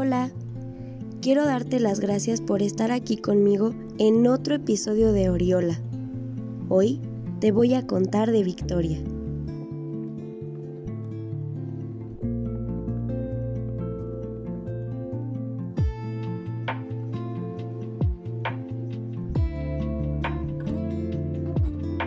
Hola, 0.00 0.30
quiero 1.20 1.44
darte 1.44 1.80
las 1.80 1.98
gracias 1.98 2.40
por 2.40 2.62
estar 2.62 2.92
aquí 2.92 3.16
conmigo 3.16 3.74
en 3.98 4.28
otro 4.28 4.54
episodio 4.54 5.10
de 5.12 5.28
Oriola. 5.28 5.80
Hoy 6.68 7.00
te 7.40 7.50
voy 7.50 7.74
a 7.74 7.84
contar 7.84 8.30
de 8.30 8.44
Victoria. 8.44 9.02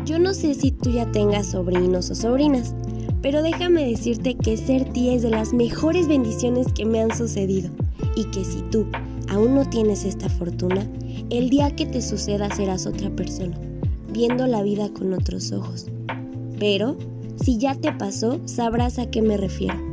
Yo 0.05 0.17
no 0.17 0.33
sé 0.33 0.53
si 0.53 0.71
tú 0.71 0.91
ya 0.91 1.11
tengas 1.11 1.47
sobrinos 1.47 2.09
o 2.09 2.15
sobrinas, 2.15 2.73
pero 3.21 3.43
déjame 3.43 3.85
decirte 3.85 4.35
que 4.35 4.55
ser 4.55 4.91
tía 4.93 5.13
es 5.13 5.23
de 5.23 5.29
las 5.29 5.53
mejores 5.53 6.07
bendiciones 6.07 6.67
que 6.73 6.85
me 6.85 7.01
han 7.01 7.15
sucedido 7.15 7.69
y 8.15 8.25
que 8.25 8.43
si 8.43 8.61
tú 8.71 8.87
aún 9.29 9.55
no 9.55 9.69
tienes 9.69 10.05
esta 10.05 10.29
fortuna, 10.29 10.87
el 11.29 11.49
día 11.49 11.75
que 11.75 11.85
te 11.85 12.01
suceda 12.01 12.53
serás 12.53 12.85
otra 12.85 13.09
persona, 13.09 13.57
viendo 14.11 14.47
la 14.47 14.61
vida 14.61 14.89
con 14.89 15.13
otros 15.13 15.51
ojos. 15.51 15.87
Pero, 16.59 16.97
si 17.43 17.57
ya 17.57 17.75
te 17.75 17.91
pasó, 17.91 18.39
sabrás 18.45 18.99
a 18.99 19.09
qué 19.09 19.21
me 19.21 19.37
refiero. 19.37 19.90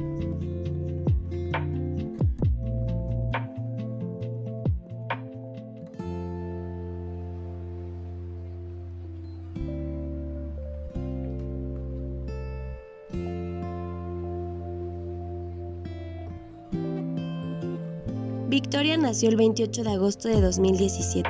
Victoria 18.48 18.96
nació 18.96 19.28
el 19.28 19.36
28 19.36 19.84
de 19.84 19.90
agosto 19.90 20.26
de 20.26 20.40
2017, 20.40 21.28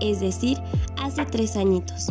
es 0.00 0.20
decir, 0.20 0.56
hace 0.96 1.26
tres 1.26 1.56
añitos. 1.56 2.08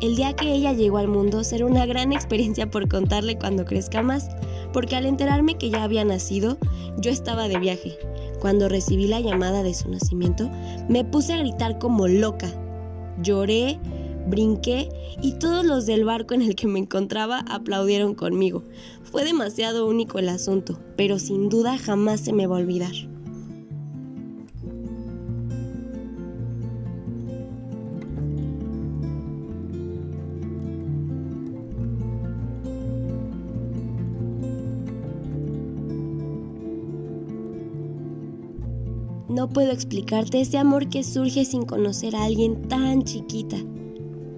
El 0.00 0.14
día 0.14 0.32
que 0.32 0.52
ella 0.52 0.72
llegó 0.72 0.98
al 0.98 1.08
mundo 1.08 1.42
será 1.42 1.66
una 1.66 1.86
gran 1.86 2.12
experiencia 2.12 2.70
por 2.70 2.88
contarle 2.88 3.36
cuando 3.36 3.64
crezca 3.64 4.02
más, 4.02 4.28
porque 4.72 4.94
al 4.94 5.06
enterarme 5.06 5.58
que 5.58 5.70
ya 5.70 5.82
había 5.82 6.04
nacido, 6.04 6.56
yo 6.98 7.10
estaba 7.10 7.48
de 7.48 7.58
viaje. 7.58 7.98
Cuando 8.40 8.68
recibí 8.68 9.08
la 9.08 9.18
llamada 9.18 9.64
de 9.64 9.74
su 9.74 9.88
nacimiento, 9.90 10.48
me 10.88 11.04
puse 11.04 11.32
a 11.32 11.38
gritar 11.38 11.78
como 11.78 12.06
loca. 12.06 12.52
Lloré, 13.20 13.80
brinqué 14.28 14.88
y 15.20 15.32
todos 15.32 15.64
los 15.64 15.84
del 15.84 16.04
barco 16.04 16.34
en 16.34 16.42
el 16.42 16.54
que 16.54 16.68
me 16.68 16.78
encontraba 16.78 17.40
aplaudieron 17.48 18.14
conmigo. 18.14 18.62
Fue 19.02 19.24
demasiado 19.24 19.88
único 19.88 20.20
el 20.20 20.28
asunto, 20.28 20.78
pero 20.96 21.18
sin 21.18 21.48
duda 21.48 21.76
jamás 21.76 22.20
se 22.20 22.32
me 22.32 22.46
va 22.46 22.54
a 22.54 22.60
olvidar. 22.60 23.15
No 39.36 39.50
puedo 39.50 39.70
explicarte 39.70 40.40
ese 40.40 40.56
amor 40.56 40.88
que 40.88 41.04
surge 41.04 41.44
sin 41.44 41.66
conocer 41.66 42.16
a 42.16 42.24
alguien 42.24 42.68
tan 42.68 43.02
chiquita, 43.02 43.58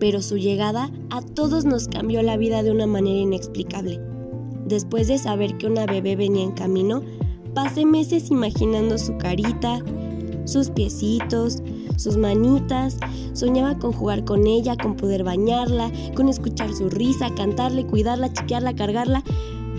pero 0.00 0.20
su 0.20 0.38
llegada 0.38 0.90
a 1.10 1.22
todos 1.22 1.64
nos 1.64 1.86
cambió 1.86 2.20
la 2.24 2.36
vida 2.36 2.64
de 2.64 2.72
una 2.72 2.88
manera 2.88 3.20
inexplicable. 3.20 4.00
Después 4.66 5.06
de 5.06 5.18
saber 5.18 5.56
que 5.56 5.68
una 5.68 5.86
bebé 5.86 6.16
venía 6.16 6.42
en 6.42 6.50
camino, 6.50 7.02
pasé 7.54 7.86
meses 7.86 8.32
imaginando 8.32 8.98
su 8.98 9.16
carita, 9.18 9.78
sus 10.46 10.68
piecitos, 10.70 11.62
sus 11.94 12.16
manitas, 12.16 12.98
soñaba 13.34 13.78
con 13.78 13.92
jugar 13.92 14.24
con 14.24 14.48
ella, 14.48 14.74
con 14.76 14.96
poder 14.96 15.22
bañarla, 15.22 15.92
con 16.16 16.28
escuchar 16.28 16.74
su 16.74 16.90
risa, 16.90 17.32
cantarle, 17.36 17.86
cuidarla, 17.86 18.32
chiquearla, 18.32 18.74
cargarla, 18.74 19.22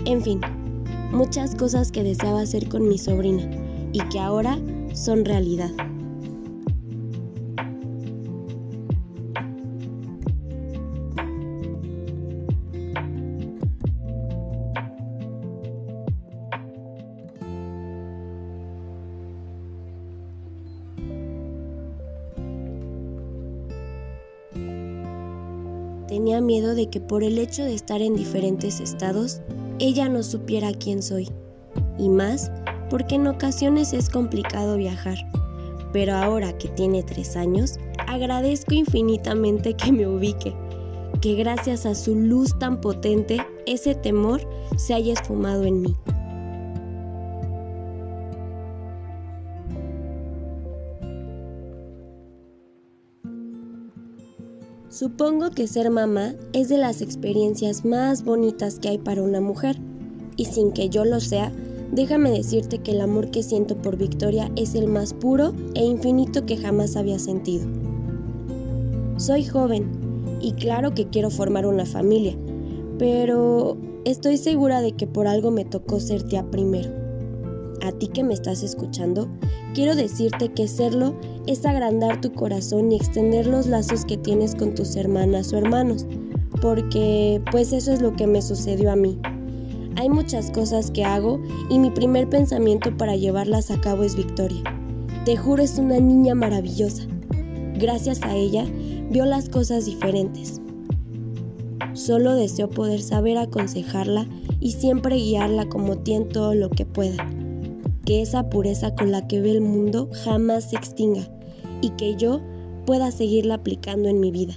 en 0.06 0.22
fin, 0.22 0.40
muchas 1.12 1.54
cosas 1.56 1.92
que 1.92 2.04
deseaba 2.04 2.40
hacer 2.40 2.70
con 2.70 2.88
mi 2.88 2.96
sobrina 2.96 3.50
y 3.92 4.00
que 4.08 4.18
ahora 4.18 4.58
son 4.94 5.24
realidad. 5.24 5.70
Tenía 26.10 26.40
miedo 26.40 26.74
de 26.74 26.90
que 26.90 27.00
por 27.00 27.22
el 27.22 27.38
hecho 27.38 27.62
de 27.62 27.72
estar 27.72 28.02
en 28.02 28.16
diferentes 28.16 28.80
estados, 28.80 29.40
ella 29.78 30.08
no 30.08 30.24
supiera 30.24 30.72
quién 30.72 31.02
soy. 31.04 31.28
Y 31.98 32.08
más 32.08 32.50
porque 32.90 33.14
en 33.14 33.28
ocasiones 33.28 33.92
es 33.94 34.10
complicado 34.10 34.76
viajar. 34.76 35.18
Pero 35.92 36.14
ahora 36.14 36.58
que 36.58 36.68
tiene 36.68 37.02
tres 37.02 37.36
años, 37.36 37.78
agradezco 38.06 38.74
infinitamente 38.74 39.74
que 39.74 39.92
me 39.92 40.06
ubique, 40.06 40.54
que 41.20 41.34
gracias 41.34 41.86
a 41.86 41.94
su 41.94 42.14
luz 42.14 42.58
tan 42.58 42.80
potente, 42.80 43.38
ese 43.66 43.94
temor 43.94 44.40
se 44.76 44.94
haya 44.94 45.14
esfumado 45.14 45.64
en 45.64 45.82
mí. 45.82 45.96
Supongo 54.88 55.50
que 55.50 55.66
ser 55.66 55.88
mamá 55.90 56.34
es 56.52 56.68
de 56.68 56.76
las 56.76 57.00
experiencias 57.00 57.84
más 57.84 58.22
bonitas 58.22 58.78
que 58.78 58.90
hay 58.90 58.98
para 58.98 59.22
una 59.22 59.40
mujer, 59.40 59.78
y 60.36 60.46
sin 60.46 60.72
que 60.72 60.88
yo 60.88 61.04
lo 61.04 61.20
sea, 61.20 61.52
Déjame 61.92 62.30
decirte 62.30 62.78
que 62.78 62.92
el 62.92 63.00
amor 63.00 63.30
que 63.30 63.42
siento 63.42 63.76
por 63.76 63.96
Victoria 63.96 64.50
es 64.54 64.76
el 64.76 64.86
más 64.86 65.12
puro 65.12 65.52
e 65.74 65.84
infinito 65.84 66.46
que 66.46 66.56
jamás 66.56 66.94
había 66.94 67.18
sentido. 67.18 67.66
Soy 69.16 69.44
joven 69.44 69.90
y 70.40 70.52
claro 70.52 70.94
que 70.94 71.08
quiero 71.08 71.30
formar 71.30 71.66
una 71.66 71.84
familia, 71.84 72.36
pero 72.98 73.76
estoy 74.04 74.36
segura 74.36 74.80
de 74.82 74.92
que 74.92 75.08
por 75.08 75.26
algo 75.26 75.50
me 75.50 75.64
tocó 75.64 75.98
ser 75.98 76.22
tía 76.22 76.48
primero. 76.48 76.90
A 77.82 77.90
ti 77.92 78.06
que 78.06 78.22
me 78.22 78.34
estás 78.34 78.62
escuchando, 78.62 79.28
quiero 79.74 79.96
decirte 79.96 80.50
que 80.50 80.68
serlo 80.68 81.16
es 81.46 81.66
agrandar 81.66 82.20
tu 82.20 82.32
corazón 82.32 82.92
y 82.92 82.96
extender 82.96 83.46
los 83.46 83.66
lazos 83.66 84.04
que 84.04 84.16
tienes 84.16 84.54
con 84.54 84.76
tus 84.76 84.94
hermanas 84.94 85.52
o 85.52 85.58
hermanos, 85.58 86.06
porque 86.62 87.42
pues 87.50 87.72
eso 87.72 87.92
es 87.92 88.00
lo 88.00 88.14
que 88.14 88.28
me 88.28 88.42
sucedió 88.42 88.92
a 88.92 88.96
mí. 88.96 89.18
Hay 90.00 90.08
muchas 90.08 90.50
cosas 90.50 90.90
que 90.90 91.04
hago 91.04 91.38
y 91.68 91.78
mi 91.78 91.90
primer 91.90 92.26
pensamiento 92.26 92.96
para 92.96 93.16
llevarlas 93.16 93.70
a 93.70 93.78
cabo 93.82 94.02
es 94.02 94.16
Victoria. 94.16 94.62
Te 95.26 95.36
juro 95.36 95.62
es 95.62 95.76
una 95.76 96.00
niña 96.00 96.34
maravillosa. 96.34 97.02
Gracias 97.74 98.22
a 98.22 98.34
ella 98.34 98.64
vio 99.10 99.26
las 99.26 99.50
cosas 99.50 99.84
diferentes. 99.84 100.58
Solo 101.92 102.34
deseo 102.34 102.70
poder 102.70 103.02
saber 103.02 103.36
aconsejarla 103.36 104.26
y 104.58 104.72
siempre 104.72 105.16
guiarla 105.16 105.68
como 105.68 105.98
tía 105.98 106.16
en 106.16 106.30
todo 106.30 106.54
lo 106.54 106.70
que 106.70 106.86
pueda. 106.86 107.28
Que 108.06 108.22
esa 108.22 108.48
pureza 108.48 108.94
con 108.94 109.12
la 109.12 109.28
que 109.28 109.42
ve 109.42 109.50
el 109.50 109.60
mundo 109.60 110.08
jamás 110.24 110.70
se 110.70 110.76
extinga 110.76 111.28
y 111.82 111.90
que 111.90 112.16
yo 112.16 112.40
pueda 112.86 113.10
seguirla 113.10 113.56
aplicando 113.56 114.08
en 114.08 114.18
mi 114.18 114.30
vida. 114.30 114.54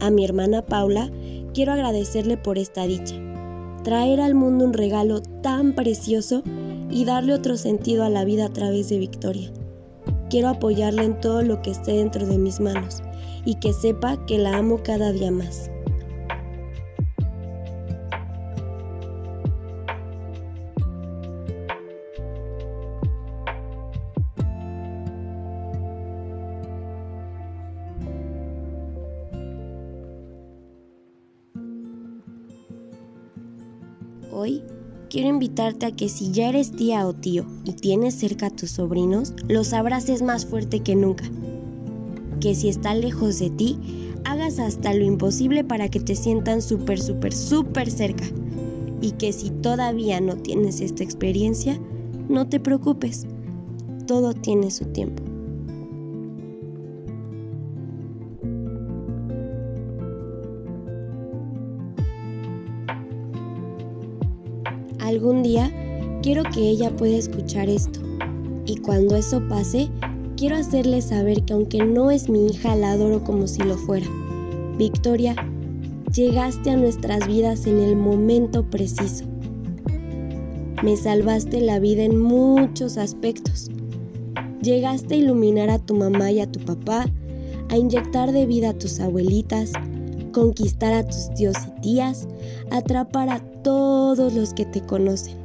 A 0.00 0.08
mi 0.08 0.24
hermana 0.24 0.64
Paula 0.64 1.10
quiero 1.52 1.72
agradecerle 1.72 2.38
por 2.38 2.56
esta 2.56 2.86
dicha 2.86 3.27
traer 3.82 4.20
al 4.20 4.34
mundo 4.34 4.64
un 4.64 4.72
regalo 4.72 5.20
tan 5.42 5.74
precioso 5.74 6.42
y 6.90 7.04
darle 7.04 7.34
otro 7.34 7.56
sentido 7.56 8.04
a 8.04 8.10
la 8.10 8.24
vida 8.24 8.46
a 8.46 8.52
través 8.52 8.88
de 8.88 8.98
Victoria. 8.98 9.50
Quiero 10.30 10.48
apoyarla 10.48 11.04
en 11.04 11.20
todo 11.20 11.42
lo 11.42 11.62
que 11.62 11.70
esté 11.70 11.92
dentro 11.92 12.26
de 12.26 12.38
mis 12.38 12.60
manos 12.60 13.02
y 13.44 13.54
que 13.56 13.72
sepa 13.72 14.24
que 14.26 14.38
la 14.38 14.56
amo 14.56 14.82
cada 14.82 15.12
día 15.12 15.30
más. 15.30 15.70
Hoy 34.30 34.62
quiero 35.08 35.28
invitarte 35.28 35.86
a 35.86 35.90
que 35.90 36.10
si 36.10 36.32
ya 36.32 36.50
eres 36.50 36.72
tía 36.72 37.06
o 37.06 37.14
tío 37.14 37.46
y 37.64 37.72
tienes 37.72 38.14
cerca 38.14 38.46
a 38.46 38.50
tus 38.50 38.72
sobrinos, 38.72 39.32
los 39.48 39.72
abraces 39.72 40.20
más 40.20 40.44
fuerte 40.44 40.80
que 40.80 40.94
nunca. 40.94 41.24
Que 42.38 42.54
si 42.54 42.68
están 42.68 43.00
lejos 43.00 43.38
de 43.38 43.48
ti, 43.48 43.78
hagas 44.24 44.58
hasta 44.58 44.92
lo 44.92 45.04
imposible 45.04 45.64
para 45.64 45.88
que 45.88 46.00
te 46.00 46.14
sientan 46.14 46.60
súper, 46.60 47.00
súper, 47.00 47.32
súper 47.32 47.90
cerca. 47.90 48.26
Y 49.00 49.12
que 49.12 49.32
si 49.32 49.50
todavía 49.50 50.20
no 50.20 50.36
tienes 50.36 50.80
esta 50.82 51.04
experiencia, 51.04 51.80
no 52.28 52.48
te 52.48 52.60
preocupes, 52.60 53.26
todo 54.06 54.34
tiene 54.34 54.70
su 54.70 54.84
tiempo. 54.86 55.27
Algún 65.18 65.42
día 65.42 65.72
quiero 66.22 66.44
que 66.44 66.70
ella 66.70 66.96
pueda 66.96 67.16
escuchar 67.16 67.68
esto 67.68 67.98
y 68.66 68.76
cuando 68.76 69.16
eso 69.16 69.42
pase, 69.48 69.88
quiero 70.36 70.54
hacerle 70.54 71.02
saber 71.02 71.42
que 71.42 71.54
aunque 71.54 71.84
no 71.84 72.12
es 72.12 72.28
mi 72.28 72.46
hija, 72.46 72.76
la 72.76 72.92
adoro 72.92 73.24
como 73.24 73.48
si 73.48 73.64
lo 73.64 73.76
fuera. 73.76 74.06
Victoria, 74.78 75.34
llegaste 76.14 76.70
a 76.70 76.76
nuestras 76.76 77.26
vidas 77.26 77.66
en 77.66 77.80
el 77.80 77.96
momento 77.96 78.62
preciso. 78.70 79.24
Me 80.84 80.96
salvaste 80.96 81.62
la 81.62 81.80
vida 81.80 82.04
en 82.04 82.16
muchos 82.16 82.96
aspectos. 82.96 83.72
Llegaste 84.62 85.16
a 85.16 85.18
iluminar 85.18 85.68
a 85.68 85.80
tu 85.80 85.96
mamá 85.96 86.30
y 86.30 86.38
a 86.38 86.46
tu 86.46 86.60
papá, 86.60 87.06
a 87.70 87.76
inyectar 87.76 88.30
de 88.30 88.46
vida 88.46 88.68
a 88.68 88.78
tus 88.78 89.00
abuelitas, 89.00 89.72
conquistar 90.30 90.92
a 90.92 91.04
tus 91.04 91.34
tíos 91.34 91.56
y 91.66 91.80
tías, 91.80 92.28
atrapar 92.70 93.28
a 93.30 93.40
los 94.32 94.54
que 94.54 94.64
te 94.64 94.80
conocen. 94.80 95.36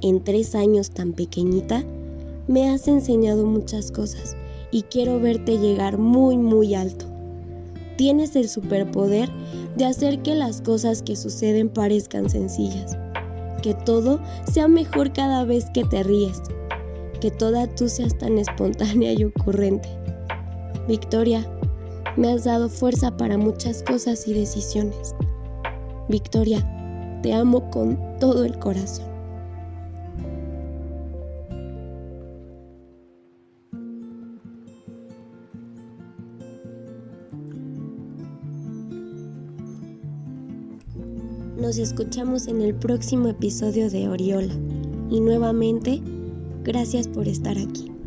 En 0.00 0.22
tres 0.22 0.54
años 0.54 0.90
tan 0.90 1.12
pequeñita, 1.12 1.84
me 2.46 2.70
has 2.70 2.88
enseñado 2.88 3.44
muchas 3.44 3.90
cosas 3.90 4.36
y 4.70 4.82
quiero 4.82 5.20
verte 5.20 5.58
llegar 5.58 5.98
muy 5.98 6.36
muy 6.36 6.74
alto. 6.74 7.06
Tienes 7.96 8.36
el 8.36 8.48
superpoder 8.48 9.28
de 9.76 9.84
hacer 9.84 10.22
que 10.22 10.34
las 10.34 10.60
cosas 10.60 11.02
que 11.02 11.16
suceden 11.16 11.68
parezcan 11.68 12.30
sencillas, 12.30 12.96
que 13.62 13.74
todo 13.74 14.20
sea 14.50 14.68
mejor 14.68 15.12
cada 15.12 15.44
vez 15.44 15.66
que 15.74 15.84
te 15.84 16.02
ríes, 16.02 16.40
que 17.20 17.30
toda 17.30 17.66
tú 17.66 17.88
seas 17.88 18.16
tan 18.16 18.38
espontánea 18.38 19.12
y 19.12 19.24
ocurrente. 19.24 19.88
Victoria, 20.86 21.44
me 22.16 22.32
has 22.32 22.44
dado 22.44 22.68
fuerza 22.68 23.16
para 23.16 23.36
muchas 23.36 23.82
cosas 23.82 24.26
y 24.26 24.34
decisiones. 24.34 25.14
Victoria, 26.08 26.64
te 27.22 27.32
amo 27.32 27.70
con 27.70 27.98
todo 28.18 28.44
el 28.44 28.58
corazón. 28.58 29.06
Nos 41.60 41.76
escuchamos 41.78 42.46
en 42.46 42.62
el 42.62 42.74
próximo 42.74 43.28
episodio 43.28 43.90
de 43.90 44.08
Oriola 44.08 44.54
y 45.10 45.20
nuevamente, 45.20 46.00
gracias 46.62 47.08
por 47.08 47.26
estar 47.26 47.58
aquí. 47.58 47.97